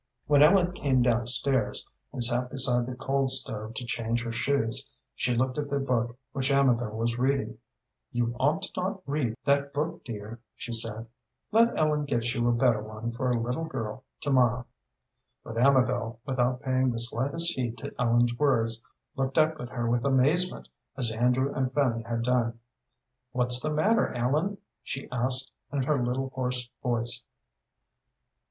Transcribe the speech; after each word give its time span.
When 0.25 0.41
Ellen 0.41 0.71
came 0.71 1.03
down 1.03 1.27
stairs, 1.27 1.85
and 2.11 2.23
sat 2.23 2.49
beside 2.49 2.87
the 2.87 2.95
coal 2.95 3.27
stove 3.27 3.75
to 3.75 3.85
change 3.85 4.23
her 4.23 4.31
shoes, 4.31 4.89
she 5.13 5.35
looked 5.35 5.59
at 5.59 5.69
the 5.69 5.79
book 5.79 6.17
which 6.31 6.49
Amabel 6.51 6.97
was 6.97 7.19
reading. 7.19 7.59
"You 8.11 8.35
ought 8.39 8.65
not 8.75 9.03
to 9.03 9.03
read 9.11 9.35
that 9.45 9.73
book, 9.75 10.03
dear," 10.03 10.39
she 10.55 10.73
said. 10.73 11.05
"Let 11.51 11.77
Ellen 11.77 12.05
get 12.05 12.33
you 12.33 12.49
a 12.49 12.51
better 12.51 12.81
one 12.81 13.11
for 13.11 13.29
a 13.29 13.39
little 13.39 13.65
girl 13.65 14.03
to 14.21 14.31
morrow." 14.31 14.65
But 15.43 15.59
Amabel, 15.59 16.19
without 16.25 16.61
paying 16.63 16.89
the 16.89 16.97
slightest 16.97 17.51
heed 17.53 17.77
to 17.77 17.93
Ellen's 18.01 18.33
words, 18.39 18.81
looked 19.15 19.37
up 19.37 19.59
at 19.59 19.69
her 19.69 19.87
with 19.87 20.03
amazement, 20.03 20.67
as 20.97 21.11
Andrew 21.11 21.53
and 21.53 21.71
Fanny 21.75 22.01
had 22.01 22.23
done. 22.23 22.59
"What's 23.33 23.61
the 23.61 23.71
matter, 23.75 24.11
Ellen?" 24.15 24.57
she 24.81 25.07
asked, 25.11 25.51
in 25.71 25.83
her 25.83 26.03
little, 26.03 26.29
hoarse 26.31 26.67
voice. 26.81 27.21